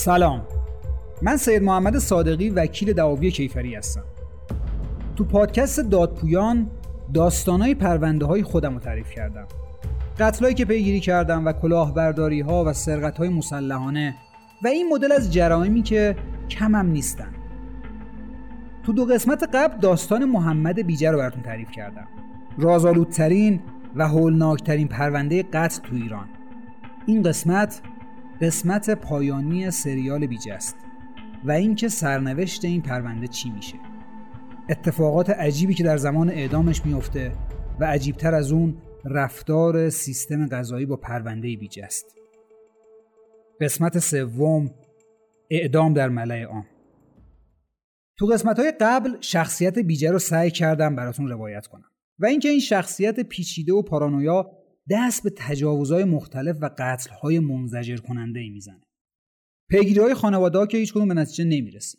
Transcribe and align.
سلام. 0.00 0.42
من 1.22 1.36
سید 1.36 1.62
محمد 1.62 1.98
صادقی 1.98 2.50
وکیل 2.50 2.92
دعاوی 2.92 3.30
کیفری 3.30 3.74
هستم. 3.74 4.04
تو 5.16 5.24
پادکست 5.24 5.80
دادپویان 5.80 6.70
داستانای 7.14 7.74
پرونده 7.74 8.26
های 8.26 8.42
خودم 8.42 8.74
رو 8.74 8.80
تعریف 8.80 9.10
کردم. 9.10 9.46
قتلایی 10.18 10.54
که 10.54 10.64
پیگیری 10.64 11.00
کردم 11.00 11.46
و 11.46 11.52
کلاهبرداری 11.52 12.40
ها 12.40 12.64
و 12.64 12.72
سرقت 12.72 13.18
های 13.18 13.28
مسلحانه 13.28 14.14
و 14.64 14.68
این 14.68 14.88
مدل 14.92 15.12
از 15.12 15.32
جرائمی 15.32 15.82
که 15.82 16.16
کمم 16.50 16.86
نیستن. 16.86 17.34
تو 18.82 18.92
دو 18.92 19.04
قسمت 19.04 19.42
قبل 19.54 19.80
داستان 19.80 20.24
محمد 20.24 20.86
بیجه 20.86 21.10
رو 21.10 21.18
براتون 21.18 21.42
تعریف 21.42 21.70
کردم. 21.70 22.08
رازآلودترین 22.58 23.60
و 23.96 24.08
هولناکترین 24.08 24.88
پرونده 24.88 25.42
قتل 25.42 25.82
تو 25.82 25.94
ایران. 25.94 26.28
این 27.06 27.22
قسمت 27.22 27.80
قسمت 28.40 28.90
پایانی 28.90 29.70
سریال 29.70 30.26
بیجه 30.26 30.52
است 30.52 30.76
و 31.44 31.52
اینکه 31.52 31.88
سرنوشت 31.88 32.64
این 32.64 32.82
پرونده 32.82 33.26
چی 33.26 33.50
میشه. 33.50 33.74
اتفاقات 34.68 35.30
عجیبی 35.30 35.74
که 35.74 35.84
در 35.84 35.96
زمان 35.96 36.30
اعدامش 36.30 36.86
میفته 36.86 37.32
و 37.80 37.84
عجیبتر 37.84 38.34
از 38.34 38.52
اون 38.52 38.76
رفتار 39.04 39.90
سیستم 39.90 40.46
قضایی 40.46 40.86
با 40.86 40.96
پرونده 40.96 41.56
بیجه 41.56 41.84
است 41.84 42.16
قسمت 43.60 43.98
سوم 43.98 44.70
اعدام 45.50 45.94
در 45.94 46.08
ملع 46.08 46.42
عام. 46.42 46.66
تو 48.16 48.26
قسمت 48.26 48.58
های 48.58 48.72
قبل 48.80 49.16
شخصیت 49.20 49.78
بیجه 49.78 50.10
رو 50.10 50.18
سعی 50.18 50.50
کردم 50.50 50.96
براتون 50.96 51.28
روایت 51.28 51.66
کنم 51.66 51.90
و 52.18 52.26
اینکه 52.26 52.48
این 52.48 52.60
شخصیت 52.60 53.20
پیچیده 53.20 53.72
و 53.72 53.82
پارانویا 53.82 54.59
دست 54.90 55.22
به 55.22 55.30
تجاوزهای 55.36 56.04
مختلف 56.04 56.56
و 56.60 56.70
قتلهای 56.78 57.38
منزجر 57.38 57.96
کننده 57.96 58.40
ای 58.40 58.50
می‌زنه. 58.50 58.80
پیگیری 59.70 60.00
های 60.00 60.14
خانواده 60.14 60.58
ها 60.58 60.66
که 60.66 60.78
هیچ 60.78 60.92
کدوم 60.92 61.08
به 61.08 61.14
نتیجه 61.14 61.44
نمی‌رسه. 61.44 61.98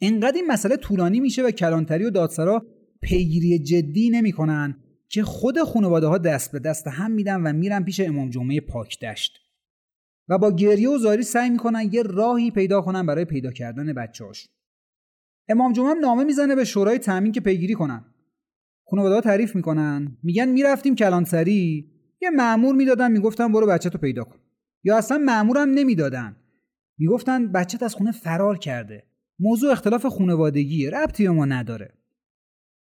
انقدر 0.00 0.36
این 0.36 0.46
مسئله 0.46 0.76
طولانی 0.76 1.20
میشه 1.20 1.42
و 1.42 1.50
کلانتری 1.50 2.04
و 2.04 2.10
دادسرا 2.10 2.66
پیگیری 3.02 3.58
جدی 3.58 4.10
نمی‌کنن 4.10 4.76
که 5.08 5.22
خود 5.22 5.58
خانواده 5.58 6.06
ها 6.06 6.18
دست 6.18 6.52
به 6.52 6.58
دست 6.58 6.86
هم 6.86 7.10
میدن 7.10 7.42
و 7.42 7.52
میرن 7.52 7.84
پیش 7.84 8.00
امام 8.00 8.30
جمعه 8.30 8.60
پاک 8.60 9.00
دشت 9.00 9.38
و 10.28 10.38
با 10.38 10.50
گریه 10.50 10.88
و 10.88 10.98
زاری 10.98 11.22
سعی 11.22 11.50
می‌کنن 11.50 11.90
یه 11.92 12.02
راهی 12.02 12.50
پیدا 12.50 12.80
کنن 12.80 13.06
برای 13.06 13.24
پیدا 13.24 13.50
کردن 13.50 13.92
بچه‌هاش 13.92 14.48
امام 15.48 15.72
جمعه 15.72 15.90
هم 15.90 15.98
نامه 15.98 16.24
می‌زنه 16.24 16.54
به 16.54 16.64
شورای 16.64 16.98
تامین 16.98 17.32
که 17.32 17.40
پیگیری 17.40 17.74
کنن. 17.74 18.04
خانواده 18.90 19.14
ها 19.14 19.20
تعریف 19.20 19.56
می‌کنن. 19.56 20.18
میگن 20.22 20.48
می‌رفتیم 20.48 20.94
کلانتری. 20.94 21.97
یه 22.22 22.30
معمور 22.30 22.74
می‌دادن 22.74 23.12
می‌گفتن 23.12 23.52
برو 23.52 23.66
بچه 23.66 23.90
تو 23.90 23.98
پیدا 23.98 24.24
کن. 24.24 24.38
یا 24.84 24.96
اصلا 24.96 25.18
معمورم 25.18 25.70
نمی‌دادن. 25.70 26.36
می‌گفتن 26.98 27.52
بچت 27.52 27.82
از 27.82 27.94
خونه 27.94 28.12
فرار 28.12 28.58
کرده. 28.58 29.04
موضوع 29.38 29.72
اختلاف 29.72 30.06
خونوادگیه 30.06 30.90
ربطی 30.90 31.24
به 31.24 31.30
ما 31.30 31.44
نداره. 31.44 31.94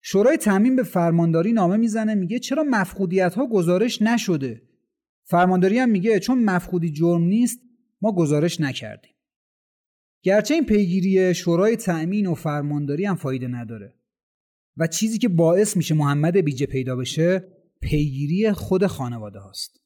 شورای 0.02 0.36
تعمین 0.36 0.76
به 0.76 0.82
فرمانداری 0.82 1.52
نامه 1.52 1.76
می‌زنه 1.76 2.14
میگه 2.14 2.38
چرا 2.38 2.64
مفقودیت 2.70 3.34
ها 3.34 3.46
گزارش 3.46 4.02
نشده؟ 4.02 4.62
فرمانداری 5.24 5.78
هم 5.78 5.88
میگه 5.88 6.20
چون 6.20 6.44
مفقودی 6.44 6.90
جرم 6.90 7.22
نیست 7.22 7.60
ما 8.00 8.12
گزارش 8.12 8.60
نکردیم. 8.60 9.14
گرچه 10.22 10.54
این 10.54 10.64
پیگیری 10.64 11.34
شورای 11.34 11.76
تأمین 11.76 12.26
و 12.26 12.34
فرمانداری 12.34 13.04
هم 13.04 13.16
فایده 13.16 13.48
نداره. 13.48 13.94
و 14.76 14.86
چیزی 14.86 15.18
که 15.18 15.28
باعث 15.28 15.76
میشه 15.76 15.94
محمد 15.94 16.36
بیجه 16.36 16.66
پیدا 16.66 16.96
بشه 16.96 17.48
پیگیری 17.84 18.52
خود 18.52 18.86
خانواده 18.86 19.38
هاست. 19.38 19.80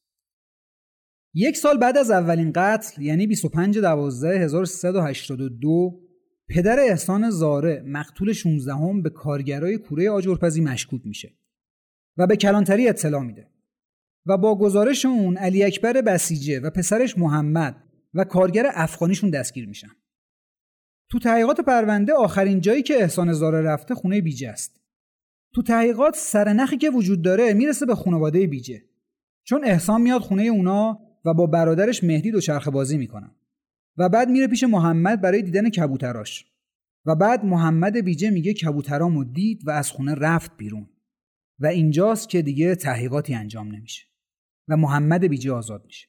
یک 1.34 1.56
سال 1.56 1.78
بعد 1.78 1.98
از 1.98 2.10
اولین 2.10 2.52
قتل 2.54 3.02
یعنی 3.02 3.26
25 3.26 3.78
دوازده 3.78 4.38
1382 4.38 6.00
پدر 6.48 6.80
احسان 6.80 7.30
زاره 7.30 7.82
مقتول 7.86 8.32
16 8.32 8.74
هم 8.74 9.02
به 9.02 9.10
کارگرای 9.10 9.78
کوره 9.78 10.10
آجرپزی 10.10 10.60
مشکوک 10.60 11.00
میشه 11.04 11.38
و 12.16 12.26
به 12.26 12.36
کلانتری 12.36 12.88
اطلاع 12.88 13.22
میده 13.22 13.50
و 14.26 14.38
با 14.38 14.58
گزارش 14.58 15.06
اون 15.06 15.36
علی 15.36 15.64
اکبر 15.64 15.92
بسیجه 15.92 16.60
و 16.60 16.70
پسرش 16.70 17.18
محمد 17.18 17.84
و 18.14 18.24
کارگر 18.24 18.66
افغانیشون 18.74 19.30
دستگیر 19.30 19.68
میشن. 19.68 19.90
تو 21.10 21.18
تحقیقات 21.18 21.60
پرونده 21.60 22.12
آخرین 22.12 22.60
جایی 22.60 22.82
که 22.82 22.94
احسان 22.94 23.32
زاره 23.32 23.62
رفته 23.62 23.94
خونه 23.94 24.20
بیجه 24.20 24.48
است. 24.48 24.80
تو 25.54 25.62
تحقیقات 25.62 26.16
سرنخی 26.16 26.76
که 26.76 26.90
وجود 26.90 27.22
داره 27.22 27.54
می‌رسه 27.54 27.86
به 27.86 27.94
خانواده 27.94 28.46
بیجه 28.46 28.82
چون 29.44 29.64
احسان 29.64 30.00
میاد 30.00 30.20
خونه 30.20 30.42
اونا 30.42 31.00
و 31.24 31.34
با 31.34 31.46
برادرش 31.46 32.04
مهدی 32.04 32.30
دو 32.30 32.40
چرخ 32.40 32.68
بازی 32.68 32.98
می‌کنن. 32.98 33.34
و 33.96 34.08
بعد 34.08 34.28
میره 34.28 34.46
پیش 34.46 34.64
محمد 34.64 35.20
برای 35.20 35.42
دیدن 35.42 35.70
کبوتراش. 35.70 36.46
و 37.06 37.14
بعد 37.14 37.44
محمد 37.44 37.96
بیجه 37.96 38.30
میگه 38.30 38.54
کبوترامو 38.54 39.24
دید 39.24 39.62
و 39.66 39.70
از 39.70 39.90
خونه 39.90 40.14
رفت 40.14 40.56
بیرون. 40.56 40.90
و 41.58 41.66
اینجاست 41.66 42.28
که 42.28 42.42
دیگه 42.42 42.74
تحقیقاتی 42.74 43.34
انجام 43.34 43.74
نمیشه. 43.74 44.06
و 44.68 44.76
محمد 44.76 45.24
بیجه 45.24 45.52
آزاد 45.52 45.84
میشه. 45.86 46.08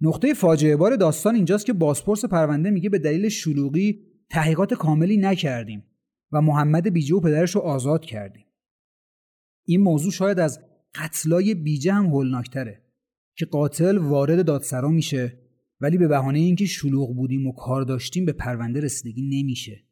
نقطه 0.00 0.34
فاجعه 0.34 0.76
بار 0.76 0.96
داستان 0.96 1.34
اینجاست 1.34 1.66
که 1.66 1.72
بازپرس 1.72 2.24
پرونده 2.24 2.70
میگه 2.70 2.90
به 2.90 2.98
دلیل 2.98 3.28
شلوغی 3.28 4.06
تحقیقات 4.30 4.74
کاملی 4.74 5.16
نکردیم. 5.16 5.84
و 6.32 6.40
محمد 6.40 6.88
بیجه 6.88 7.16
و 7.16 7.20
پدرش 7.20 7.54
رو 7.54 7.60
آزاد 7.60 8.04
کردیم. 8.04 8.46
این 9.66 9.80
موضوع 9.80 10.12
شاید 10.12 10.38
از 10.38 10.60
قتلای 10.94 11.54
بیجه 11.54 11.92
هم 11.92 12.06
هولناکتره 12.06 12.84
که 13.36 13.46
قاتل 13.46 13.98
وارد 13.98 14.46
دادسرا 14.46 14.88
میشه 14.88 15.38
ولی 15.80 15.98
به 15.98 16.08
بهانه 16.08 16.38
اینکه 16.38 16.66
شلوغ 16.66 17.16
بودیم 17.16 17.46
و 17.46 17.52
کار 17.52 17.82
داشتیم 17.82 18.24
به 18.24 18.32
پرونده 18.32 18.80
رسیدگی 18.80 19.22
نمیشه. 19.22 19.84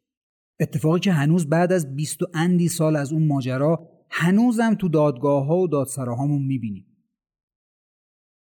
اتفاقی 0.60 1.00
که 1.00 1.12
هنوز 1.12 1.48
بعد 1.48 1.72
از 1.72 1.96
بیست 1.96 2.22
و 2.22 2.26
اندی 2.34 2.68
سال 2.68 2.96
از 2.96 3.12
اون 3.12 3.26
ماجرا 3.26 3.90
هنوزم 4.10 4.74
تو 4.74 4.88
دادگاه 4.88 5.46
ها 5.46 5.56
و 5.56 5.68
دادسراهامون 5.68 6.42
می‌بینیم. 6.42 6.86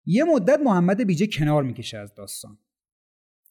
یه 0.06 0.24
مدت 0.24 0.60
محمد 0.66 1.04
بیجه 1.04 1.28
کنار 1.28 1.64
می‌کشه 1.64 1.98
از 1.98 2.14
داستان. 2.16 2.58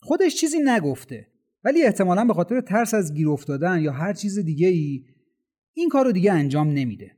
خودش 0.00 0.36
چیزی 0.36 0.58
نگفته. 0.64 1.32
ولی 1.64 1.82
احتمالا 1.82 2.24
به 2.24 2.34
خاطر 2.34 2.60
ترس 2.60 2.94
از 2.94 3.14
گیر 3.14 3.28
افتادن 3.28 3.80
یا 3.80 3.92
هر 3.92 4.12
چیز 4.12 4.38
دیگه 4.38 4.68
ای 4.68 5.04
این 5.74 5.88
کار 5.88 6.04
رو 6.04 6.12
دیگه 6.12 6.32
انجام 6.32 6.68
نمیده. 6.68 7.16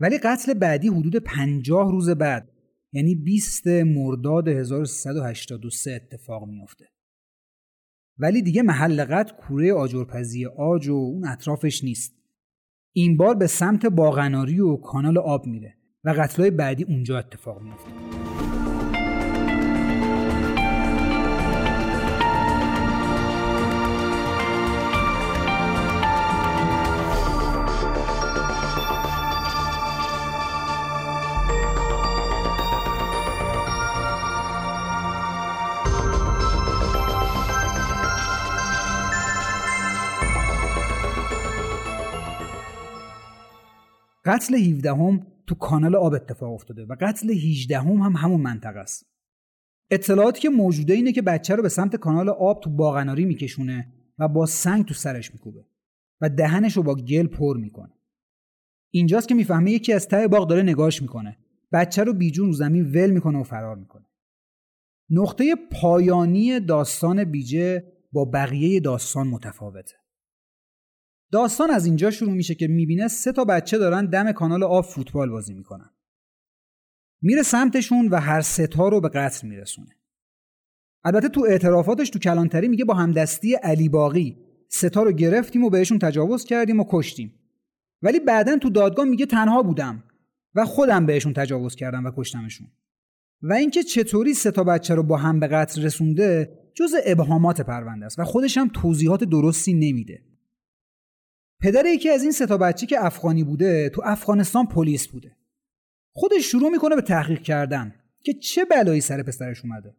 ولی 0.00 0.18
قتل 0.18 0.54
بعدی 0.54 0.88
حدود 0.88 1.16
پنجاه 1.16 1.90
روز 1.90 2.10
بعد 2.10 2.52
یعنی 2.92 3.14
20 3.14 3.66
مرداد 3.66 4.48
1383 4.48 5.92
اتفاق 5.92 6.48
میافته. 6.48 6.84
ولی 8.18 8.42
دیگه 8.42 8.62
محل 8.62 9.04
قتل 9.04 9.36
کوره 9.36 9.72
آجرپزی 9.72 10.46
آج 10.46 10.88
و 10.88 10.94
اون 10.94 11.28
اطرافش 11.28 11.84
نیست. 11.84 12.12
این 12.92 13.16
بار 13.16 13.34
به 13.34 13.46
سمت 13.46 13.86
باغناری 13.86 14.60
و 14.60 14.76
کانال 14.76 15.18
آب 15.18 15.46
میره 15.46 15.76
و 16.04 16.10
قتلای 16.10 16.50
بعدی 16.50 16.84
اونجا 16.84 17.18
اتفاق 17.18 17.62
میافته. 17.62 17.90
قتل 44.32 44.54
17 44.54 44.92
هم 44.92 45.26
تو 45.46 45.54
کانال 45.54 45.96
آب 45.96 46.14
اتفاق 46.14 46.52
افتاده 46.52 46.84
و 46.84 46.96
قتل 47.00 47.30
18 47.30 47.78
هم, 47.78 47.88
هم 47.88 48.16
همون 48.16 48.40
منطقه 48.40 48.78
است. 48.78 49.06
اطلاعاتی 49.90 50.40
که 50.40 50.48
موجوده 50.48 50.94
اینه 50.94 51.12
که 51.12 51.22
بچه 51.22 51.54
رو 51.54 51.62
به 51.62 51.68
سمت 51.68 51.96
کانال 51.96 52.28
آب 52.28 52.60
تو 52.60 52.70
باغناری 52.70 53.24
میکشونه 53.24 53.92
و 54.18 54.28
با 54.28 54.46
سنگ 54.46 54.84
تو 54.84 54.94
سرش 54.94 55.32
میکوبه 55.32 55.64
و 56.20 56.28
دهنش 56.28 56.76
رو 56.76 56.82
با 56.82 56.94
گل 56.94 57.26
پر 57.26 57.56
می‌کنه. 57.56 57.92
اینجاست 58.90 59.28
که 59.28 59.34
می‌فهمه 59.34 59.70
یکی 59.70 59.92
از 59.92 60.08
ته 60.08 60.28
باغ 60.28 60.48
داره 60.48 60.62
نگاش 60.62 61.02
می‌کنه. 61.02 61.36
بچه 61.72 62.04
رو 62.04 62.12
بیجون 62.12 62.46
رو 62.46 62.52
زمین 62.52 62.84
ول 62.84 63.10
می‌کنه 63.10 63.38
و 63.38 63.42
فرار 63.42 63.76
می‌کنه. 63.76 64.06
نقطه 65.10 65.54
پایانی 65.70 66.60
داستان 66.60 67.24
بیجه 67.24 67.92
با 68.12 68.24
بقیه 68.24 68.80
داستان 68.80 69.26
متفاوته. 69.26 69.94
داستان 71.32 71.70
از 71.70 71.86
اینجا 71.86 72.10
شروع 72.10 72.32
میشه 72.32 72.54
که 72.54 72.68
می‌بینه 72.68 73.08
سه 73.08 73.32
تا 73.32 73.44
بچه 73.44 73.78
دارن 73.78 74.06
دم 74.06 74.32
کانال 74.32 74.62
آب 74.62 74.84
فوتبال 74.84 75.30
بازی 75.30 75.54
می‌کنن. 75.54 75.90
میره 77.22 77.42
سمتشون 77.42 78.08
و 78.08 78.16
هر 78.16 78.40
ستا 78.40 78.88
رو 78.88 79.00
به 79.00 79.08
قتل 79.08 79.48
میرسونه. 79.48 79.96
البته 81.04 81.28
تو 81.28 81.46
اعترافاتش 81.48 82.10
تو 82.10 82.18
کلانتری 82.18 82.68
میگه 82.68 82.84
با 82.84 82.94
همدستی 82.94 83.54
علی 83.54 83.88
باقی 83.88 84.36
ستا 84.68 85.02
رو 85.02 85.12
گرفتیم 85.12 85.64
و 85.64 85.70
بهشون 85.70 85.98
تجاوز 85.98 86.44
کردیم 86.44 86.80
و 86.80 86.84
کشتیم. 86.90 87.34
ولی 88.02 88.20
بعدا 88.20 88.58
تو 88.58 88.70
دادگاه 88.70 89.04
میگه 89.04 89.26
تنها 89.26 89.62
بودم 89.62 90.04
و 90.54 90.64
خودم 90.64 91.06
بهشون 91.06 91.32
تجاوز 91.32 91.74
کردم 91.74 92.04
و 92.04 92.10
کشتمشون. 92.16 92.66
و 93.42 93.52
اینکه 93.52 93.82
چطوری 93.82 94.34
سه 94.34 94.50
تا 94.50 94.64
بچه 94.64 94.94
رو 94.94 95.02
با 95.02 95.16
هم 95.16 95.40
به 95.40 95.46
قتل 95.46 95.82
رسونده 95.82 96.58
جز 96.74 96.94
ابهامات 97.06 97.60
پرونده 97.60 98.06
است 98.06 98.18
و 98.18 98.24
خودش 98.24 98.58
هم 98.58 98.70
توضیحات 98.74 99.24
درستی 99.24 99.74
نمیده. 99.74 100.31
پدر 101.62 101.86
یکی 101.86 102.10
از 102.10 102.22
این 102.22 102.32
ستا 102.32 102.58
بچه 102.58 102.86
که 102.86 103.04
افغانی 103.04 103.44
بوده 103.44 103.88
تو 103.88 104.02
افغانستان 104.04 104.66
پلیس 104.66 105.08
بوده. 105.08 105.36
خودش 106.14 106.50
شروع 106.50 106.70
می‌کنه 106.70 106.96
به 106.96 107.02
تحقیق 107.02 107.42
کردن 107.42 107.94
که 108.24 108.34
چه 108.34 108.64
بلایی 108.64 109.00
سر 109.00 109.22
پسرش 109.22 109.64
اومده. 109.64 109.96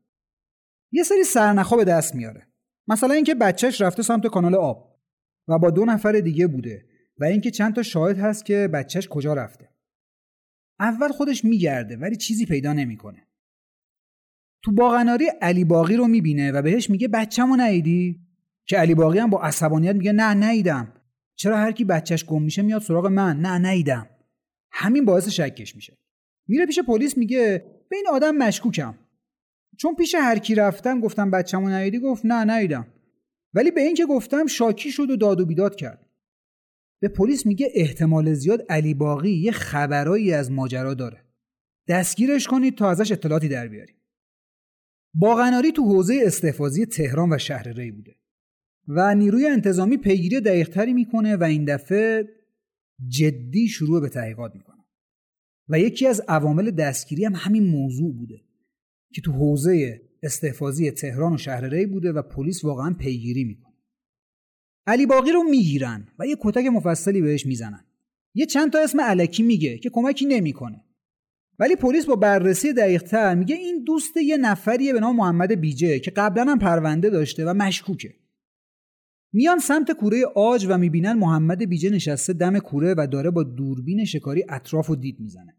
یه 0.92 1.04
سری 1.04 1.24
سرنخا 1.24 1.76
به 1.78 1.84
دست 1.84 2.16
میاره. 2.16 2.48
مثلا 2.88 3.14
اینکه 3.14 3.36
بچهش 3.36 3.82
رفته 3.82 4.04
سمت 4.04 4.28
کانال 4.28 4.56
آب 4.56 5.00
و 5.48 5.60
با 5.60 5.70
دو 5.70 5.86
نفر 5.86 6.12
دیگه 6.12 6.48
بوده 6.48 6.86
و 7.18 7.26
اینکه 7.26 7.52
چند 7.52 7.76
تا 7.76 7.84
شاهد 7.84 8.18
هست 8.18 8.46
که 8.46 8.70
بچهش 8.74 9.08
کجا 9.08 9.34
رفته. 9.34 9.70
اول 10.80 11.08
خودش 11.08 11.46
میگرده 11.46 11.98
ولی 11.98 12.16
چیزی 12.16 12.46
پیدا 12.46 12.74
نمی‌کنه. 12.74 13.28
تو 14.64 14.72
باغناری 14.72 15.26
علی 15.42 15.64
باقی 15.64 15.96
رو 15.96 16.08
می‌بینه 16.08 16.52
و 16.52 16.62
بهش 16.62 16.90
میگه 16.90 17.08
بچه‌مو 17.08 17.56
نیدی 17.56 18.20
که 18.66 18.78
علی 18.78 18.96
باقی 18.96 19.20
هم 19.20 19.30
با 19.30 19.42
عصبانیت 19.42 19.96
میگه 19.96 20.12
نه 20.12 20.34
نیدم 20.34 20.94
چرا 21.36 21.58
هر 21.58 21.72
کی 21.72 21.84
بچهش 21.86 22.26
گم 22.26 22.42
میشه 22.42 22.62
میاد 22.62 22.82
سراغ 22.82 23.08
من؟ 23.08 23.40
نه 23.40 23.72
نیدم 23.72 24.10
همین 24.72 25.06
باعث 25.06 25.30
شکش 25.30 25.76
میشه. 25.76 25.98
میره 26.48 26.66
پیش 26.66 26.80
پلیس 26.80 27.18
میگه 27.18 27.66
به 27.90 27.96
این 27.96 28.06
آدم 28.12 28.36
مشکوکم. 28.36 28.96
چون 29.78 29.96
پیش 29.96 30.16
هر 30.16 30.40
کی 30.40 30.56
رفتم 30.56 31.00
گفتم 31.00 31.32
بچه‌مو 31.32 31.70
نیدی 31.70 32.00
گفت 32.00 32.26
نه 32.26 32.58
نیدم 32.58 32.88
ولی 33.54 33.72
به 33.72 33.82
این 33.82 33.96
که 33.96 34.06
گفتم 34.06 34.46
شاکی 34.46 34.92
شد 34.92 35.10
و 35.10 35.16
داد 35.16 35.42
و 35.42 35.46
بیداد 35.46 35.76
کرد. 35.76 36.06
به 37.02 37.08
پلیس 37.08 37.46
میگه 37.46 37.72
احتمال 37.76 38.34
زیاد 38.34 38.66
علی 38.70 38.94
باقی 38.94 39.32
یه 39.32 39.52
خبرایی 39.52 40.34
از 40.34 40.52
ماجرا 40.52 40.94
داره. 40.94 41.24
دستگیرش 41.88 42.48
کنید 42.48 42.78
تا 42.78 42.90
ازش 42.90 43.12
اطلاعاتی 43.12 43.50
در 43.50 43.68
بیاریم. 43.68 43.96
باغناری 45.14 45.72
تو 45.72 45.84
حوزه 45.84 46.24
استحفاظی 46.26 46.86
تهران 46.86 47.34
و 47.34 47.38
شهر 47.38 47.68
ری 47.68 47.92
بوده. 47.92 48.16
و 48.88 49.16
نیروی 49.16 49.48
انتظامی 49.48 49.98
پیگیری 49.98 50.42
دقیقتری 50.42 50.94
می‌کنه 50.94 51.36
و 51.36 51.44
این 51.44 51.66
دفعه 51.66 52.30
جدی 53.08 53.68
شروع 53.68 54.02
به 54.02 54.10
تحقیقات 54.10 54.56
می‌کنه. 54.56 54.84
و 55.70 55.80
یکی 55.80 56.08
از 56.08 56.22
عوامل 56.28 56.72
دستگیری 56.72 57.26
هم 57.26 57.34
همین 57.36 57.64
موضوع 57.64 58.14
بوده 58.14 58.42
که 59.14 59.22
تو 59.22 59.32
حوزه 59.32 60.02
استحفاظی 60.24 60.92
تهران 60.92 61.34
و 61.34 61.38
شهر 61.38 61.66
ری 61.66 61.86
بوده 61.86 62.12
و 62.12 62.22
پلیس 62.22 62.64
واقعا 62.64 62.94
پیگیری 62.94 63.44
می‌کنه. 63.44 63.74
علی 64.88 65.06
باقی 65.06 65.32
رو 65.32 65.44
می‌گیرن 65.44 66.08
و 66.20 66.28
یه 66.28 66.38
کتک 66.40 66.66
مفصلی 66.66 67.22
بهش 67.22 67.46
می‌زنن. 67.46 67.86
یه 68.36 68.46
چند 68.46 68.72
تا 68.72 68.80
اسم 68.80 69.02
علکی 69.02 69.44
میگه 69.44 69.78
که 69.78 69.90
کمکی 69.90 70.26
نمی‌کنه. 70.26 70.84
ولی 71.60 71.76
پلیس 71.76 72.06
با 72.06 72.16
بررسی 72.16 72.74
دقیقتر 72.74 73.36
میگه 73.36 73.56
این 73.56 73.84
دوست 73.84 74.18
یه 74.18 74.38
نفریه 74.38 74.94
به 74.94 75.00
نام 75.00 75.16
محمد 75.16 75.52
بیجه 75.52 76.00
که 76.00 76.12
قبلا 76.12 76.44
هم 76.44 76.60
پرونده 76.60 77.10
داشته 77.10 77.46
و 77.46 77.54
مشکوکه. 77.54 78.14
میان 79.34 79.60
سمت 79.60 79.92
کوره 79.92 80.26
آج 80.36 80.66
و 80.70 80.78
می‌بینن 80.78 81.14
محمد 81.14 81.70
بیجه 81.70 81.90
نشسته 81.90 82.34
دم 82.34 82.60
کوره 82.60 82.96
و 82.98 83.08
داره 83.12 83.32
با 83.32 83.44
دوربین 83.44 84.06
شکاری 84.06 84.46
اطراف 84.50 84.90
و 84.90 84.96
دید 84.96 85.20
می‌زنه. 85.20 85.58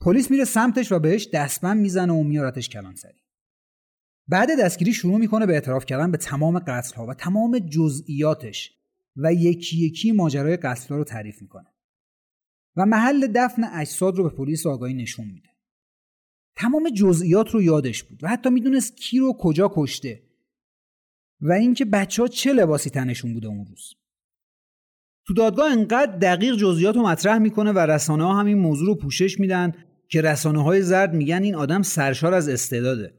پلیس 0.00 0.30
میره 0.30 0.44
سمتش 0.44 0.92
و 0.92 0.98
بهش 0.98 1.28
دستبند 1.32 1.80
می‌زنه 1.80 2.12
و 2.12 2.22
میارتش 2.22 2.68
کلانسری. 2.68 3.18
بعد 4.28 4.48
دستگیری 4.60 4.92
شروع 4.92 5.18
می‌کنه 5.18 5.46
به 5.46 5.52
اعتراف 5.52 5.86
کردن 5.86 6.10
به 6.10 6.18
تمام 6.18 6.58
قتل 6.58 6.94
ها 6.96 7.06
و 7.06 7.14
تمام 7.14 7.58
جزئیاتش 7.58 8.72
و 9.16 9.32
یکی 9.32 9.86
یکی 9.86 10.12
ماجرای 10.12 10.56
قتل 10.56 10.94
رو 10.94 11.04
تعریف 11.04 11.42
می‌کنه. 11.42 11.66
و 12.76 12.86
محل 12.86 13.26
دفن 13.34 13.64
اجساد 13.64 14.16
رو 14.16 14.24
به 14.24 14.36
پلیس 14.36 14.66
آگاهی 14.66 14.94
نشون 14.94 15.26
میده. 15.26 15.48
تمام 16.56 16.90
جزئیات 16.90 17.50
رو 17.50 17.62
یادش 17.62 18.02
بود 18.02 18.24
و 18.24 18.28
حتی 18.28 18.50
می‌دونست 18.50 18.96
کی 18.96 19.18
رو 19.18 19.32
کجا 19.32 19.72
کشته. 19.74 20.25
و 21.40 21.52
اینکه 21.52 21.84
بچه 21.84 22.22
ها 22.22 22.28
چه 22.28 22.52
لباسی 22.52 22.90
تنشون 22.90 23.34
بوده 23.34 23.48
اون 23.48 23.66
روز. 23.66 23.94
تو 25.26 25.34
دادگاه 25.34 25.72
انقدر 25.72 26.16
دقیق 26.16 26.54
جزئیات 26.56 26.96
رو 26.96 27.02
مطرح 27.02 27.38
می‌کنه 27.38 27.72
و 27.72 27.78
رسانه 27.78 28.24
ها 28.24 28.40
همین 28.40 28.58
موضوع 28.58 28.86
رو 28.86 28.94
پوشش 28.94 29.40
میدن 29.40 29.72
که 30.08 30.20
رسانه 30.20 30.62
های 30.62 30.82
زرد 30.82 31.14
میگن 31.14 31.42
این 31.42 31.54
آدم 31.54 31.82
سرشار 31.82 32.34
از 32.34 32.48
استعداده. 32.48 33.14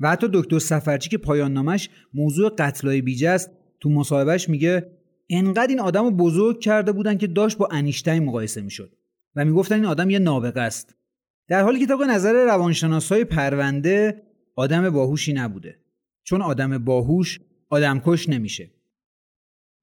و 0.00 0.10
حتی 0.10 0.28
دکتر 0.32 0.58
سفرچی 0.58 1.10
که 1.10 1.18
پایان 1.18 1.52
نامش 1.52 1.90
موضوع 2.14 2.54
قتلای 2.58 3.02
بیجه 3.02 3.28
است 3.28 3.50
تو 3.80 3.90
مصاحبهش 3.90 4.48
میگه 4.48 4.90
انقدر 5.30 5.68
این 5.68 5.80
آدم 5.80 6.04
رو 6.04 6.10
بزرگ 6.10 6.60
کرده 6.60 6.92
بودن 6.92 7.18
که 7.18 7.26
داشت 7.26 7.58
با 7.58 7.68
انیشتین 7.72 8.24
مقایسه 8.24 8.60
می‌شد 8.60 8.92
و 9.36 9.44
می‌گفتن 9.44 9.74
این 9.74 9.84
آدم 9.84 10.10
یه 10.10 10.18
نابغه 10.18 10.60
است. 10.60 10.94
در 11.48 11.62
حالی 11.62 11.80
که 11.80 11.86
طبق 11.86 12.02
نظر 12.02 12.44
روانشناسای 12.44 13.24
پرونده 13.24 14.22
آدم 14.56 14.90
باهوشی 14.90 15.32
نبوده. 15.32 15.78
چون 16.22 16.42
آدم 16.42 16.78
باهوش 16.78 17.40
آدمکش 17.74 18.28
نمیشه. 18.28 18.70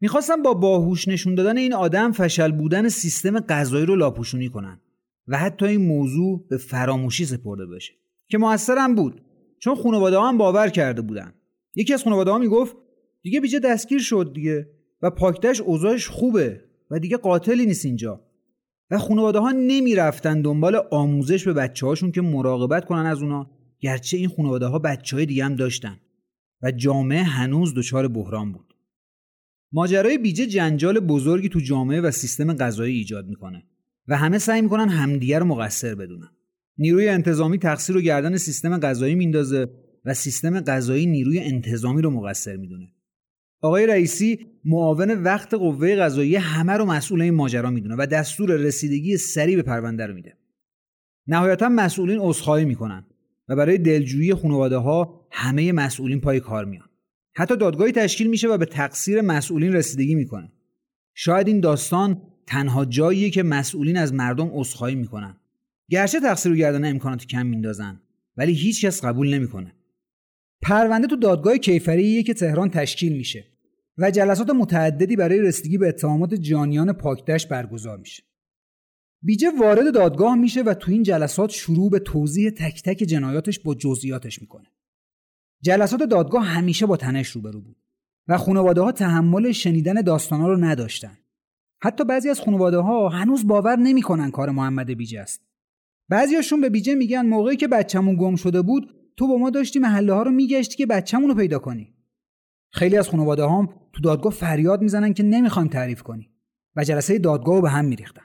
می‌خواستم 0.01 0.43
با 0.43 0.53
باهوش 0.53 1.07
نشون 1.07 1.35
دادن 1.35 1.57
این 1.57 1.73
آدم 1.73 2.11
فشل 2.11 2.51
بودن 2.51 2.89
سیستم 2.89 3.39
غذایی 3.39 3.85
رو 3.85 3.95
لاپوشونی 3.95 4.49
کنن 4.49 4.81
و 5.27 5.38
حتی 5.38 5.65
این 5.65 5.88
موضوع 5.88 6.47
به 6.49 6.57
فراموشی 6.57 7.25
سپرده 7.25 7.65
بشه. 7.65 7.93
که 8.29 8.38
موثرم 8.38 8.95
بود 8.95 9.21
چون 9.59 9.75
خانواده 9.75 10.19
هم 10.19 10.38
باور 10.38 10.69
کرده 10.69 11.01
بودن. 11.01 11.33
یکی 11.75 11.93
از 11.93 12.03
خانواده 12.03 12.31
ها 12.31 12.38
می‌گفت 12.38 12.75
دیگه 13.21 13.41
بیجه 13.41 13.59
دستگیر 13.59 13.99
شد 13.99 14.31
دیگه 14.35 14.69
و 15.01 15.09
پاکتش 15.09 15.61
اوضاعش 15.61 16.07
خوبه 16.07 16.61
و 16.91 16.99
دیگه 16.99 17.17
قاتلی 17.17 17.65
نیست 17.65 17.85
اینجا. 17.85 18.21
و 18.91 18.97
خانواده 18.97 19.39
ها 19.39 19.51
نمی‌رفتن 19.51 20.41
دنبال 20.41 20.81
آموزش 20.91 21.44
به 21.44 21.53
بچه 21.53 21.85
هاشون 21.85 22.11
که 22.11 22.21
مراقبت 22.21 22.85
کنن 22.85 23.05
از 23.05 23.21
اونا 23.21 23.51
گرچه 23.79 24.17
این 24.17 24.29
خانواده 24.29 24.65
ها 24.65 24.79
بچه 24.79 25.15
های 25.15 25.25
دیگه 25.25 25.45
هم 25.45 25.55
داشتن. 25.55 25.99
و 26.63 26.71
جامعه 26.71 27.23
هنوز 27.23 27.73
دچار 27.73 28.07
بحران 28.07 28.51
بود. 28.51 28.73
ماجرای 29.71 30.17
بیجه 30.17 30.45
جنجال 30.45 30.99
بزرگی 30.99 31.49
تو 31.49 31.59
جامعه 31.59 32.01
و 32.01 32.11
سیستم 32.11 32.53
غذایی 32.53 32.97
ایجاد 32.97 33.27
می‌کنه 33.27 33.63
و 34.07 34.17
همه 34.17 34.37
سعی 34.37 34.61
می‌کنن 34.61 34.89
همدیگه 34.89 35.39
رو 35.39 35.45
مقصر 35.45 35.95
بدونن. 35.95 36.29
نیروی 36.77 37.07
انتظامی 37.07 37.57
تقصیر 37.57 37.95
رو 37.95 38.01
گردن 38.01 38.37
سیستم 38.37 38.77
غذایی 38.77 39.15
میندازه 39.15 39.68
و 40.06 40.13
سیستم 40.13 40.59
غذایی 40.59 41.06
نیروی 41.06 41.39
انتظامی 41.39 42.01
رو 42.01 42.09
مقصر 42.09 42.56
می‌دونه. 42.56 42.87
آقای 43.61 43.87
رئیسی 43.87 44.47
معاون 44.65 45.11
وقت 45.11 45.53
قوه 45.53 45.95
قضاییه 45.95 46.39
همه 46.39 46.73
رو 46.73 46.85
مسئول 46.85 47.21
این 47.21 47.33
ماجرا 47.33 47.69
می‌دونه 47.69 47.95
و 47.99 48.06
دستور 48.06 48.51
رسیدگی 48.56 49.18
سریع 49.18 49.56
به 49.56 49.61
پرونده 49.61 50.06
رو 50.06 50.13
میده. 50.13 50.37
نهایتا 51.27 51.69
مسئولین 51.69 52.19
عذرخواهی 52.19 52.65
می‌کنن. 52.65 53.06
و 53.51 53.55
برای 53.55 53.77
دلجویی 53.77 54.33
خانواده 54.33 54.77
ها 54.77 55.27
همه 55.31 55.71
مسئولین 55.71 56.21
پای 56.21 56.39
کار 56.39 56.65
میان. 56.65 56.89
حتی 57.33 57.57
دادگاهی 57.57 57.91
تشکیل 57.91 58.29
میشه 58.29 58.47
و 58.47 58.57
به 58.57 58.65
تقصیر 58.65 59.21
مسئولین 59.21 59.73
رسیدگی 59.73 60.15
می‌کنه. 60.15 60.51
شاید 61.13 61.47
این 61.47 61.59
داستان 61.59 62.21
تنها 62.47 62.85
جاییه 62.85 63.29
که 63.29 63.43
مسئولین 63.43 63.97
از 63.97 64.13
مردم 64.13 64.49
عذرخواهی 64.53 64.95
می‌کنن. 64.95 65.37
گرچه 65.89 66.19
تقصیر 66.19 66.51
رو 66.51 66.57
گردن 66.57 66.89
امکانات 66.89 67.25
کم 67.25 67.45
میندازن 67.45 68.01
ولی 68.37 68.53
هیچ 68.53 68.85
کس 68.85 69.05
قبول 69.05 69.33
نمی‌کنه. 69.33 69.75
پرونده 70.61 71.07
تو 71.07 71.15
دادگاه 71.15 71.57
کیفریه 71.57 72.23
که 72.23 72.33
تهران 72.33 72.69
تشکیل 72.69 73.17
میشه 73.17 73.45
و 73.97 74.11
جلسات 74.11 74.49
متعددی 74.49 75.15
برای 75.15 75.39
رسیدگی 75.39 75.77
به 75.77 75.87
اتهامات 75.87 76.33
جانیان 76.33 76.93
پاکدشت 76.93 77.49
برگزار 77.49 77.97
میشه. 77.97 78.23
بیجه 79.23 79.51
وارد 79.59 79.94
دادگاه 79.94 80.35
میشه 80.35 80.61
و 80.61 80.73
تو 80.73 80.92
این 80.92 81.04
جلسات 81.04 81.49
شروع 81.49 81.90
به 81.90 81.99
توضیح 81.99 82.49
تک 82.49 82.83
تک 82.83 82.97
جنایاتش 82.97 83.59
با 83.59 83.75
جزئیاتش 83.75 84.42
می‌کنه. 84.42 84.71
جلسات 85.63 86.04
دادگاه 86.04 86.45
همیشه 86.45 86.85
با 86.85 86.97
تنش 86.97 87.28
روبرو 87.28 87.61
بود 87.61 87.78
و 88.28 88.37
خانواده 88.37 88.81
ها 88.81 88.92
تحمل 88.92 89.51
شنیدن 89.51 90.01
داستانا 90.01 90.47
رو 90.47 90.57
نداشتن. 90.57 91.18
حتی 91.83 92.04
بعضی 92.04 92.30
از 92.30 92.42
خانواده 92.42 92.78
ها 92.78 93.09
هنوز 93.09 93.47
باور 93.47 93.75
نمی‌کنن 93.75 94.31
کار 94.31 94.49
محمد 94.49 94.92
بیجه 94.92 95.19
است. 95.19 95.42
بعضیاشون 96.09 96.61
به 96.61 96.69
بیجه 96.69 96.95
میگن 96.95 97.25
موقعی 97.25 97.57
که 97.57 97.68
بچه‌مون 97.68 98.16
گم 98.16 98.35
شده 98.35 98.61
بود 98.61 98.95
تو 99.18 99.28
با 99.28 99.37
ما 99.37 99.49
داشتی 99.49 99.80
محله 99.80 100.13
ها 100.13 100.23
رو 100.23 100.31
میگشتی 100.31 100.78
که 100.78 100.85
بچه‌مون 100.85 101.30
رو 101.30 101.35
پیدا 101.35 101.59
کنی. 101.59 101.94
خیلی 102.73 102.97
از 102.97 103.09
خانواده 103.09 103.45
هم 103.45 103.69
تو 103.94 104.01
دادگاه 104.01 104.33
فریاد 104.33 104.81
می‌زنن 104.81 105.13
که 105.13 105.23
نمی‌خوایم 105.23 105.68
تعریف 105.68 106.04
کنی 106.04 106.30
و 106.75 106.83
جلسه 106.83 107.19
دادگاه 107.19 107.56
رو 107.56 107.61
به 107.61 107.69
هم 107.69 107.85
میریختن 107.85 108.21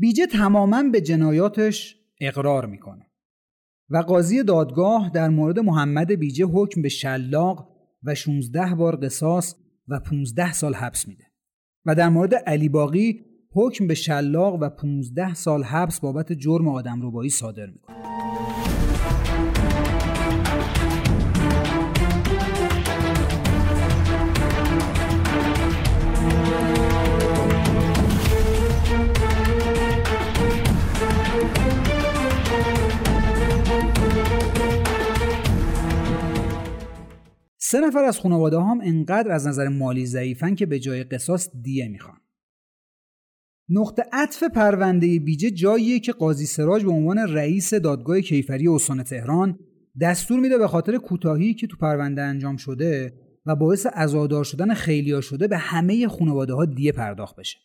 بیجه 0.00 0.26
تماما 0.26 0.82
به 0.82 1.00
جنایاتش 1.00 1.96
اقرار 2.20 2.66
می‌کنه. 2.66 3.06
و 3.90 3.98
قاضی 3.98 4.42
دادگاه 4.42 5.10
در 5.14 5.28
مورد 5.28 5.58
محمد 5.58 6.12
بیجه 6.12 6.44
حکم 6.44 6.82
به 6.82 6.88
شلاق 6.88 7.68
و 8.02 8.14
16 8.14 8.74
بار 8.74 8.96
قصاص 8.96 9.54
و 9.88 10.00
15 10.00 10.52
سال 10.52 10.74
حبس 10.74 11.08
میده. 11.08 11.24
و 11.86 11.94
در 11.94 12.08
مورد 12.08 12.34
علی 12.34 12.68
باقی 12.68 13.24
حکم 13.52 13.86
به 13.86 13.94
شلاق 13.94 14.62
و 14.62 14.68
15 14.68 15.34
سال 15.34 15.62
حبس 15.62 16.00
بابت 16.00 16.32
جرم 16.32 16.68
آدمربایی 16.68 17.30
صادر 17.30 17.66
می‌کنه. 17.66 17.96
سه 37.70 37.80
نفر 37.80 38.04
از 38.04 38.18
خانواده 38.18 38.60
هم 38.60 38.80
انقدر 38.82 39.30
از 39.30 39.46
نظر 39.46 39.68
مالی 39.68 40.06
ضعیفن 40.06 40.54
که 40.54 40.66
به 40.66 40.78
جای 40.78 41.04
قصاص 41.04 41.48
دیه 41.62 41.88
می‌خوان 41.88 42.16
نقطه 43.68 44.04
عطف 44.12 44.42
پرونده 44.42 45.18
بیجه 45.18 45.50
جاییه 45.50 46.00
که 46.00 46.12
قاضی 46.12 46.46
سراج 46.46 46.84
به 46.84 46.90
عنوان 46.90 47.18
رئیس 47.18 47.74
دادگاه 47.74 48.20
کیفری 48.20 48.68
استان 48.68 49.02
تهران 49.02 49.58
دستور 50.00 50.40
میده 50.40 50.58
به 50.58 50.68
خاطر 50.68 50.96
کوتاهی 50.96 51.54
که 51.54 51.66
تو 51.66 51.76
پرونده 51.76 52.22
انجام 52.22 52.56
شده 52.56 53.12
و 53.46 53.56
باعث 53.56 53.86
عزادار 53.86 54.44
شدن 54.44 54.74
خیلیا 54.74 55.20
شده 55.20 55.48
به 55.48 55.56
همه 55.56 56.08
خانواده 56.08 56.54
ها 56.54 56.64
دیه 56.64 56.92
پرداخت 56.92 57.36
بشه. 57.36 57.58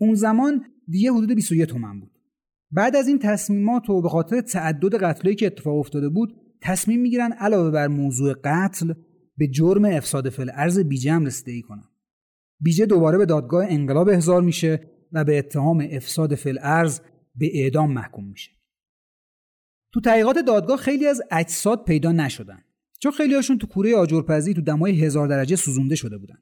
اون 0.00 0.14
زمان 0.14 0.64
دیه 0.88 1.12
حدود 1.12 1.32
21 1.32 1.68
تومن 1.68 2.00
بود. 2.00 2.12
بعد 2.70 2.96
از 2.96 3.08
این 3.08 3.18
تصمیمات 3.18 3.90
و 3.90 4.02
به 4.02 4.08
خاطر 4.08 4.40
تعدد 4.40 4.94
قتلایی 4.94 5.36
که 5.36 5.46
اتفاق 5.46 5.78
افتاده 5.78 6.08
بود 6.08 6.34
تصمیم 6.62 7.00
می‌گیرن 7.00 7.32
علاوه 7.32 7.70
بر 7.70 7.88
موضوع 7.88 8.34
قتل 8.44 8.92
به 9.36 9.48
جرم 9.48 9.84
افساد 9.84 10.28
فل 10.28 10.50
ارز 10.54 10.78
بیجه 10.78 11.12
هم 11.12 11.26
رسیدگی 11.26 11.62
کنن. 11.62 11.88
بیجه 12.60 12.86
دوباره 12.86 13.18
به 13.18 13.26
دادگاه 13.26 13.66
انقلاب 13.68 14.08
احضار 14.08 14.42
میشه 14.42 14.90
و 15.12 15.24
به 15.24 15.38
اتهام 15.38 15.88
افساد 15.90 16.34
فل 16.34 16.58
ارز 16.60 17.00
به 17.34 17.50
اعدام 17.54 17.92
محکوم 17.92 18.24
میشه. 18.24 18.50
تو 19.92 20.00
تحقیقات 20.00 20.38
دادگاه 20.38 20.76
خیلی 20.76 21.06
از 21.06 21.22
اجساد 21.30 21.84
پیدا 21.84 22.12
نشدن. 22.12 22.64
چون 22.98 23.12
خیلی 23.12 23.34
هاشون 23.34 23.58
تو 23.58 23.66
کوره 23.66 23.96
آجرپزی 23.96 24.54
تو 24.54 24.60
دمای 24.60 25.04
هزار 25.04 25.28
درجه 25.28 25.56
سوزونده 25.56 25.94
شده 25.94 26.18
بودن. 26.18 26.38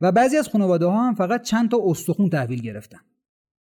و 0.00 0.12
بعضی 0.12 0.36
از 0.36 0.48
خانواده 0.48 0.86
ها 0.86 1.08
هم 1.08 1.14
فقط 1.14 1.42
چند 1.42 1.70
تا 1.70 1.78
استخون 1.84 2.30
تحویل 2.30 2.60
گرفتن. 2.60 2.98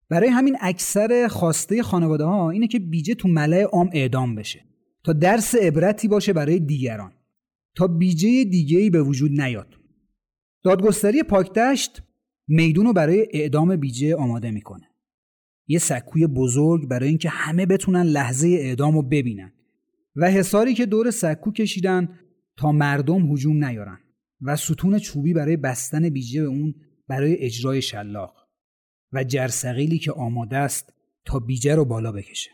برای 0.09 0.29
همین 0.29 0.57
اکثر 0.61 1.27
خواسته 1.27 1.83
خانواده 1.83 2.23
ها 2.23 2.49
اینه 2.49 2.67
که 2.67 2.79
بیجه 2.79 3.15
تو 3.15 3.27
ملع 3.27 3.63
عام 3.63 3.89
اعدام 3.93 4.35
بشه. 4.35 4.65
تا 5.03 5.13
درس 5.13 5.55
عبرتی 5.55 6.07
باشه 6.07 6.33
برای 6.33 6.59
دیگران. 6.59 7.13
تا 7.75 7.87
بیجه 7.87 8.43
دیگه 8.43 8.79
ای 8.79 8.89
به 8.89 9.01
وجود 9.03 9.41
نیاد. 9.41 9.75
دادگستری 10.63 11.23
پاکدشت 11.23 12.03
میدون 12.47 12.85
رو 12.85 12.93
برای 12.93 13.27
اعدام 13.33 13.75
بیجه 13.75 14.15
آماده 14.15 14.51
می‌کنه. 14.51 14.87
یه 15.67 15.79
سکوی 15.79 16.27
بزرگ 16.27 16.87
برای 16.87 17.09
اینکه 17.09 17.29
همه 17.29 17.65
بتونن 17.65 18.03
لحظه 18.03 18.47
اعدام 18.47 18.95
رو 18.95 19.01
ببینن 19.01 19.53
و 20.15 20.31
حساری 20.31 20.73
که 20.73 20.85
دور 20.85 21.11
سکو 21.11 21.51
کشیدن 21.51 22.19
تا 22.57 22.71
مردم 22.71 23.31
هجوم 23.31 23.65
نیارن 23.65 23.99
و 24.41 24.55
ستون 24.55 24.99
چوبی 24.99 25.33
برای 25.33 25.57
بستن 25.57 26.09
بیجه 26.09 26.41
به 26.41 26.47
اون 26.47 26.75
برای 27.07 27.37
اجرای 27.37 27.81
شلاق 27.81 28.35
و 29.11 29.23
جرسقیلی 29.23 29.99
که 29.99 30.11
آماده 30.11 30.57
است 30.57 30.93
تا 31.25 31.39
بیجه 31.39 31.75
رو 31.75 31.85
بالا 31.85 32.11
بکشه. 32.11 32.51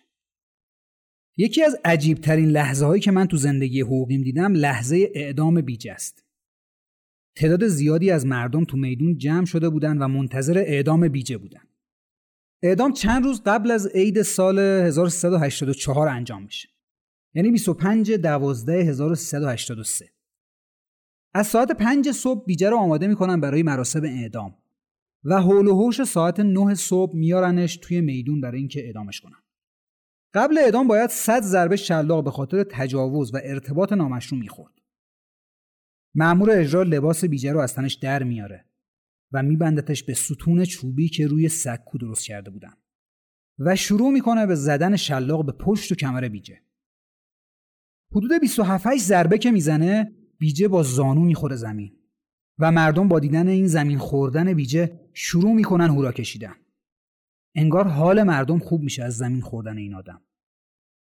یکی 1.38 1.64
از 1.64 1.78
عجیبترین 1.86 2.50
لحظه 2.50 2.86
هایی 2.86 3.02
که 3.02 3.12
من 3.12 3.26
تو 3.26 3.38
زندگی 3.38 3.82
حقوقیم 3.82 4.24
دیدم 4.24 4.54
لحظه 4.54 5.12
اعدام 5.16 5.62
بیجه 5.62 5.92
است. 5.92 6.26
تعداد 7.36 7.68
زیادی 7.68 8.12
از 8.12 8.26
مردم 8.26 8.64
تو 8.64 8.78
میدون 8.78 9.18
جمع 9.18 9.46
شده 9.46 9.70
بودن 9.70 9.98
و 9.98 10.08
منتظر 10.08 10.58
اعدام 10.58 11.08
بیجه 11.08 11.38
بودن. 11.38 11.62
اعدام 12.64 12.94
چند 12.94 13.24
روز 13.24 13.42
قبل 13.46 13.72
از 13.72 13.88
عید 13.88 14.22
سال 14.22 14.60
1384 14.60 16.08
انجام 16.08 16.44
میشه. 16.44 16.70
یعنی 17.34 17.52
25 17.52 18.12
12 18.12 18.74
1383 18.74 20.10
از 21.34 21.48
ساعت 21.48 21.72
5 21.72 22.12
صبح 22.12 22.46
بیجه 22.46 22.70
رو 22.70 22.78
آماده 22.78 23.08
می‌کنن 23.08 23.40
برای 23.40 23.64
مراسم 23.64 24.04
اعدام 24.04 24.56
و 25.24 25.42
حول 25.42 25.68
و 25.68 25.76
حوش 25.76 26.04
ساعت 26.04 26.40
9 26.40 26.76
صبح 26.76 27.16
میارنش 27.16 27.78
توی 27.78 28.02
میدون 28.02 28.42
برای 28.42 28.60
اینکه 28.60 28.86
اعدامش 28.86 29.22
کنن 29.22 29.38
قبل 30.34 30.58
اعدام 30.58 30.88
باید 30.88 31.10
100 31.10 31.42
ضربه 31.42 31.76
شلاق 31.76 32.24
به 32.24 32.32
خاطر 32.32 32.64
تجاوز 32.64 33.34
و 33.34 33.40
ارتباط 33.44 33.94
نامشروع 33.94 34.42
می‌خورد. 34.42 34.74
مأمور 36.16 36.50
اجرا 36.52 36.84
لباس 36.84 37.26
بیجه 37.26 37.52
رو 37.52 37.60
از 37.60 37.74
تنش 37.74 37.94
در 37.94 38.24
میاره 38.24 38.66
و 39.32 39.44
میبندتش 39.44 40.04
به 40.04 40.14
ستون 40.14 40.66
چوبی 40.66 41.10
که 41.10 41.28
روی 41.28 41.50
سکو 41.50 41.98
درست 41.98 42.26
کرده 42.26 42.52
بودن 42.52 42.74
و 43.60 43.76
شروع 43.76 44.12
می‌کنه 44.12 44.46
به 44.46 44.56
زدن 44.56 44.96
شلاق 44.96 45.46
به 45.46 45.52
پشت 45.52 45.92
و 45.92 45.96
کمر 45.96 46.28
بیجه. 46.28 46.62
حدود 48.12 48.32
27 48.42 48.98
ضربه 48.98 49.38
که 49.38 49.52
می‌زنه 49.52 50.16
بیجه 50.40 50.68
با 50.68 50.84
زانو 50.84 51.22
می‌خوره 51.22 51.56
زمین 51.56 51.96
و 52.60 52.72
مردم 52.72 53.08
با 53.08 53.20
دیدن 53.20 53.48
این 53.48 53.68
زمین 53.68 53.98
خوردن 53.98 54.54
بیجه 54.54 55.00
شروع 55.14 55.54
می‌کنن 55.54 55.90
هورا 55.90 56.12
کشیدن. 56.12 56.56
انگار 57.56 57.88
حال 57.88 58.24
مردم 58.24 58.60
خوب 58.60 58.82
میشه 58.82 59.03
از 59.03 59.18
زمین 59.18 59.41
خوردن 59.41 59.77
این 59.77 59.94
آدم. 59.94 60.22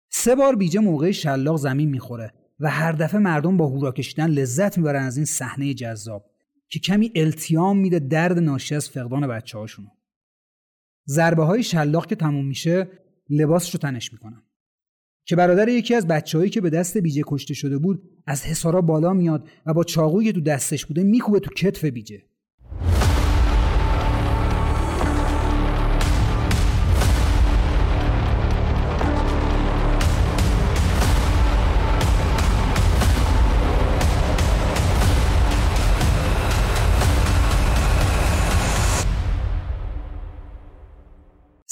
سه 0.10 0.36
بار 0.36 0.56
بیجه 0.56 0.80
موقع 0.80 1.12
شلاق 1.12 1.58
زمین 1.58 1.89
می‌خوره 1.89 2.34
و 2.60 2.70
هر 2.70 2.92
دفعه 2.92 3.20
مردم 3.20 3.58
با 3.58 3.68
هورا 3.68 3.92
کشیدن 3.92 4.30
لذت 4.30 4.77
می‌برن 4.77 5.04
از 5.04 5.18
این 5.18 5.25
صحنه 5.25 5.74
جذاب 5.74 6.25
که 6.70 6.80
کمی 6.80 7.12
التیام 7.16 7.77
میده 7.77 8.00
درد 8.00 8.39
ناشی 8.39 8.75
از 8.75 8.89
فقدان 8.89 9.27
بچه 9.27 9.58
هاشونو. 9.58 9.88
ضربه 11.08 11.44
های 11.44 11.63
شلاق 11.63 12.06
که 12.06 12.16
تموم 12.16 12.46
میشه 12.46 12.88
لباسش 13.30 13.74
رو 13.74 13.80
تنش 13.80 14.13
می‌کنن. 14.13 14.44
که 15.25 15.36
برادر 15.36 15.70
یکی 15.70 15.96
از 15.96 16.08
بچههایی 16.08 16.50
که 16.50 16.62
به 16.62 16.70
دست 16.70 16.98
بیجه 16.98 17.24
کشته 17.27 17.54
شده 17.54 17.77
بود 17.77 18.04
از 18.25 18.44
حسارا 18.44 18.82
بالا 18.82 19.13
میاد 19.13 19.50
و 19.66 19.74
با 19.74 19.84
چاقویی 19.84 20.27
که 20.27 20.34
تو 20.34 20.42
دستش 20.42 20.86
بوده 20.86 21.04
میکوبه 21.04 21.39
تو 21.39 21.50
کتف 21.54 21.86
بیجه. 21.86 22.24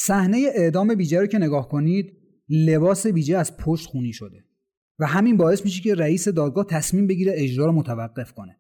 صحنه 0.08 0.50
اعدام 0.56 0.96
بیجه 0.96 1.20
رو 1.20 1.26
که 1.26 1.38
نگاه 1.38 1.70
کنید 1.70 2.18
لباس 2.50 3.08
بیجه 3.08 3.38
از 3.38 3.58
پشت 3.58 3.86
خونی 3.86 4.14
شده. 4.14 4.46
و 5.00 5.06
همین 5.06 5.38
باعث 5.38 5.66
میشه 5.66 5.82
که 5.82 5.96
رئیس 5.96 6.28
دادگاه 6.28 6.66
تصمیم 6.66 7.08
بگیره 7.08 7.34
اجرا 7.36 7.66
رو 7.66 7.72
متوقف 7.72 8.34
کنه. 8.34 8.58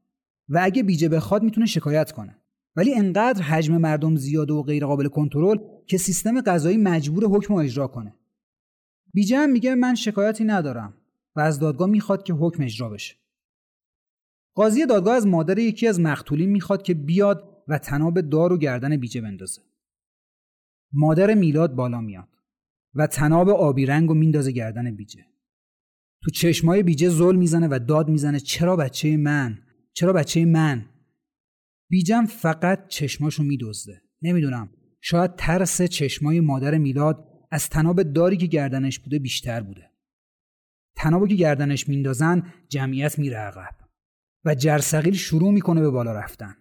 و 0.49 0.59
اگه 0.63 0.83
بیجه 0.83 1.09
بخواد 1.09 1.43
می‌تونه 1.43 1.65
شکایت 1.65 2.11
کنه. 2.11 2.37
ولی 2.75 2.95
انقدر 2.95 3.41
حجم 3.41 3.77
مردم 3.77 4.15
زیاده 4.15 4.53
و 4.53 4.63
غیر 4.63 4.85
قابل 4.85 5.07
کنترل 5.07 5.57
که 5.87 5.97
سیستم 5.97 6.41
قضایی 6.41 6.77
مجبور 6.77 7.25
حکم 7.25 7.53
رو 7.53 7.59
اجرا 7.59 7.87
کنه. 7.87 8.15
بیجه 9.13 9.37
هم 9.37 9.51
میگه 9.51 9.75
من 9.75 9.95
شکایتی 9.95 10.43
ندارم 10.43 10.93
و 11.35 11.39
از 11.39 11.59
دادگاه 11.59 11.89
می‌خواد 11.89 12.23
که 12.23 12.33
حکم 12.33 12.63
اجرا 12.63 12.89
بشه. 12.89 13.15
قاضی 14.55 14.85
دادگاه 14.85 15.15
از 15.15 15.27
مادر 15.27 15.59
یکی 15.59 15.87
از 15.87 15.99
مقتولین 15.99 16.49
می‌خواد 16.49 16.83
که 16.83 16.93
بیاد 16.93 17.63
و 17.67 17.77
تناب 17.77 18.21
دار 18.21 18.53
و 18.53 18.57
گردن 18.57 18.97
بیجه 18.97 19.21
بندازه. 19.21 19.61
مادر 20.95 21.33
میلاد 21.33 21.75
بالا 21.75 22.01
میاد 22.01 22.29
و 22.93 23.07
تناب 23.07 23.49
آبی 23.49 23.85
رنگ 23.85 24.11
و 24.11 24.13
میندازه 24.13 24.51
گردن 24.51 24.95
بیجه. 24.95 25.25
تو 26.23 26.31
چشمای 26.31 26.83
بیجه 26.83 27.09
زل 27.09 27.35
می‌زنه 27.35 27.67
و 27.67 27.79
داد 27.87 28.09
می‌زنه 28.09 28.39
چرا 28.39 28.75
بچه 28.75 29.17
من؟ 29.17 29.59
چرا 29.93 30.13
بچه 30.13 30.45
من؟ 30.45 30.85
بیجم 31.89 32.25
فقط 32.25 32.87
چشماشو 32.87 33.43
میدزده. 33.43 34.01
نمی‌دونم 34.21 34.69
شاید 35.01 35.35
ترس 35.35 35.81
چشمای 35.81 36.39
مادر 36.39 36.77
میلاد 36.77 37.27
از 37.51 37.69
تناب 37.69 38.03
داری 38.03 38.37
که 38.37 38.45
گردنش 38.45 38.99
بوده 38.99 39.19
بیشتر 39.19 39.61
بوده. 39.61 39.89
تنابو 40.95 41.27
که 41.27 41.35
گردنش 41.35 41.89
میندازن 41.89 42.53
جمعیت 42.69 43.19
میره 43.19 43.37
عقب 43.37 43.75
و 44.45 44.55
جرسقیل 44.55 45.13
شروع 45.13 45.51
می‌کنه 45.51 45.81
به 45.81 45.89
بالا 45.89 46.13
رفتن. 46.13 46.55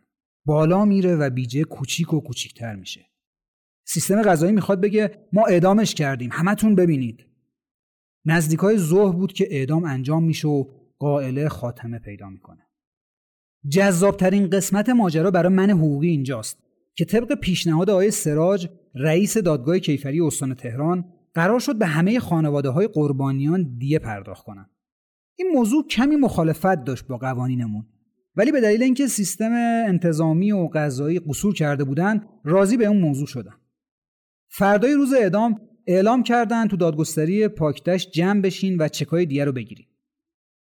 بالا 0.46 0.84
میره 0.84 1.16
و 1.16 1.30
بیجه 1.30 1.64
کوچیک 1.64 2.14
و 2.14 2.20
کوچیکتر 2.20 2.74
میشه. 2.76 3.13
سیستم 3.84 4.22
غذایی 4.22 4.52
می‌خواد 4.52 4.80
بگه 4.80 5.10
ما 5.32 5.46
اعدامش 5.46 5.94
کردیم 5.94 6.30
همتون 6.32 6.74
ببینید. 6.74 7.26
نزدیکای 8.24 8.78
ظهر 8.78 9.16
بود 9.16 9.32
که 9.32 9.46
اعدام 9.50 9.84
انجام 9.84 10.24
میشه 10.24 10.48
و 10.48 10.64
قائله 10.98 11.48
خاتمه 11.48 11.98
پیدا 11.98 12.28
می‌کنه. 12.28 12.62
جذابترین 13.68 14.50
قسمت 14.50 14.88
ماجرا 14.88 15.30
برای 15.30 15.52
من 15.52 15.70
حقوقی 15.70 16.08
اینجاست 16.08 16.58
که 16.94 17.04
طبق 17.04 17.34
پیشنهاد 17.34 17.90
آقای 17.90 18.10
سراج 18.10 18.68
رئیس 18.94 19.38
دادگاه 19.38 19.78
کیفری 19.78 20.20
استان 20.20 20.54
تهران 20.54 21.04
قرار 21.34 21.60
شد 21.60 21.78
به 21.78 21.86
همه 21.86 22.20
خانواده 22.20 22.68
های 22.68 22.86
قربانیان 22.86 23.76
دیه 23.78 23.98
پرداخت 23.98 24.44
کنند. 24.44 24.70
این 25.36 25.48
موضوع 25.54 25.86
کمی 25.86 26.16
مخالفت 26.16 26.84
داشت 26.84 27.06
با 27.06 27.18
قوانینمون 27.18 27.86
ولی 28.36 28.52
به 28.52 28.60
دلیل 28.60 28.82
اینکه 28.82 29.06
سیستم 29.06 29.52
انتظامی 29.86 30.52
و 30.52 30.68
قضایی 30.74 31.18
قصور 31.18 31.54
کرده 31.54 31.84
بودند 31.84 32.28
راضی 32.44 32.76
به 32.76 32.86
اون 32.86 33.00
موضوع 33.00 33.26
شدن 33.26 33.54
فردای 34.56 34.94
روز 34.94 35.12
اعدام 35.12 35.60
اعلام 35.86 36.22
کردن 36.22 36.68
تو 36.68 36.76
دادگستری 36.76 37.48
پاکدشت 37.48 38.10
جمع 38.10 38.40
بشین 38.40 38.76
و 38.82 38.88
چکای 38.88 39.26
دیه 39.26 39.44
رو 39.44 39.52
بگیریم 39.52 39.86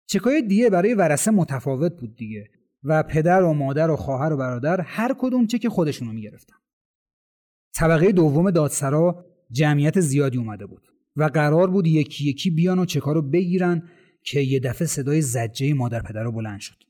چکای 0.09 0.41
دیه 0.41 0.69
برای 0.69 0.93
ورسه 0.93 1.31
متفاوت 1.31 1.99
بود 1.99 2.15
دیگه 2.15 2.49
و 2.83 3.03
پدر 3.03 3.43
و 3.43 3.53
مادر 3.53 3.89
و 3.89 3.95
خواهر 3.95 4.33
و 4.33 4.37
برادر 4.37 4.81
هر 4.81 5.15
کدوم 5.17 5.47
چک 5.47 5.67
خودشونو 5.67 6.11
می‌گرفتن 6.11 6.55
طبقه 7.75 8.11
دوم 8.11 8.51
دادسرا 8.51 9.25
جمعیت 9.51 9.99
زیادی 9.99 10.37
اومده 10.37 10.65
بود 10.65 10.87
و 11.15 11.23
قرار 11.23 11.69
بود 11.69 11.87
یکی 11.87 12.29
یکی 12.29 12.49
بیان 12.49 12.79
و 12.79 12.85
چکا 12.85 13.11
رو 13.11 13.21
بگیرن 13.21 13.89
که 14.23 14.39
یه 14.39 14.59
دفعه 14.59 14.87
صدای 14.87 15.21
زجه 15.21 15.73
مادر 15.73 16.01
پدر 16.01 16.23
رو 16.23 16.31
بلند 16.31 16.59
شد 16.59 16.83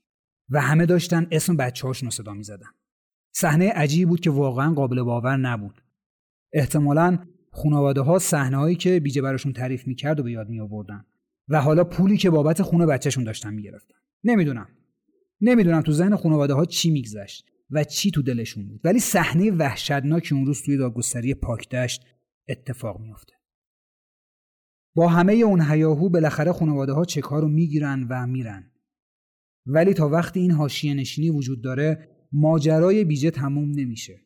و 0.50 0.60
همه 0.60 0.86
داشتن 0.86 1.26
اسم 1.30 1.56
بچه 1.56 1.86
هاشون 1.86 2.06
رو 2.06 2.10
صدا 2.10 2.34
می 2.34 2.44
زدن. 2.44 2.68
صحنه 3.32 3.70
عجیبی 3.70 4.04
بود 4.04 4.20
که 4.20 4.30
واقعا 4.30 4.74
قابل 4.74 5.02
باور 5.02 5.36
نبود. 5.36 5.83
احتمالا 6.54 7.18
خانواده 7.50 8.00
ها 8.00 8.18
صحنه 8.18 8.74
که 8.74 9.00
بیجه 9.00 9.22
براشون 9.22 9.52
تعریف 9.52 9.86
می‌کرد 9.86 10.20
و 10.20 10.22
به 10.22 10.32
یاد 10.32 10.48
می 10.48 10.60
آوردن 10.60 11.04
و 11.48 11.60
حالا 11.60 11.84
پولی 11.84 12.16
که 12.16 12.30
بابت 12.30 12.62
خونه 12.62 12.86
بچهشون 12.86 13.24
داشتن 13.24 13.54
می‌گرفتن. 13.54 13.94
نمی‌دونم. 14.24 14.68
نمی‌دونم 15.40 15.82
تو 15.82 15.92
ذهن 15.92 16.16
خانواده 16.16 16.54
ها 16.54 16.64
چی 16.64 16.90
میگذشت 16.90 17.46
و 17.70 17.84
چی 17.84 18.10
تو 18.10 18.22
دلشون 18.22 18.68
بود 18.68 18.80
ولی 18.84 18.98
صحنه 18.98 19.50
وحشتناکی 19.50 20.34
اون 20.34 20.46
روز 20.46 20.62
توی 20.62 20.76
دادگستری 20.76 21.34
پاکدشت 21.34 22.06
اتفاق 22.48 23.00
میافته 23.00 23.34
با 24.94 25.08
همه 25.08 25.32
اون 25.32 25.60
هیاهو 25.60 26.08
بالاخره 26.08 26.52
خانواده 26.52 26.92
ها 26.92 27.04
چک 27.04 27.22
رو 27.22 27.48
می‌گیرن 27.48 28.06
و 28.10 28.26
میرن 28.26 28.70
ولی 29.66 29.94
تا 29.94 30.08
وقتی 30.08 30.40
این 30.40 30.50
حاشیه 30.50 30.94
نشینی 30.94 31.30
وجود 31.30 31.62
داره 31.62 32.08
ماجرای 32.32 33.04
بیجه 33.04 33.30
تموم 33.30 33.70
نمیشه 33.70 34.20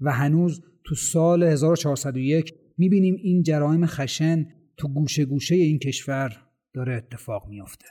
و 0.00 0.12
هنوز 0.12 0.62
تو 0.84 0.94
سال 0.94 1.42
1401 1.42 2.54
می‌بینیم 2.78 3.16
این 3.22 3.42
جرایم 3.42 3.86
خشن 3.86 4.46
تو 4.76 4.88
گوشه 4.88 5.24
گوشه 5.24 5.54
این 5.54 5.78
کشور 5.78 6.36
داره 6.74 6.94
اتفاق 6.94 7.48
میافته. 7.48 7.86